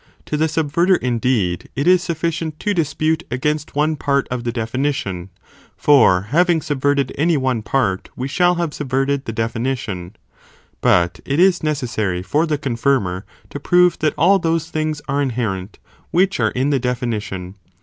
To 0.25 0.35
the 0.35 0.47
sub 0.47 0.71
verter 0.71 0.97
indeed, 0.97 1.69
it 1.75 1.85
is 1.87 2.01
sufficient 2.01 2.59
to 2.61 2.73
dispute 2.73 3.23
against 3.29 3.75
one 3.75 3.95
(part 3.95 4.27
of 4.29 4.43
the 4.43 4.51
definition), 4.51 5.29
(for 5.77 6.21
having 6.31 6.59
subverted 6.59 7.11
any 7.19 7.37
one 7.37 7.61
part, 7.61 8.09
we 8.15 8.27
shall 8.27 8.55
have 8.55 8.73
subverted 8.73 9.25
the 9.25 9.31
definition,) 9.31 10.15
but 10.81 11.19
it 11.23 11.39
is 11.39 11.61
necessary 11.61 12.23
fon 12.23 12.47
the 12.47 12.57
confirmer, 12.57 13.25
to 13.51 13.59
prove 13.59 13.99
that 13.99 14.15
all 14.17 14.39
those 14.39 14.71
things 14.71 15.03
are 15.07 15.21
inherent, 15.21 15.77
which 16.09 16.39
are 16.39 16.49
in 16.49 16.71
the 16.71 16.79
definition. 16.79 17.53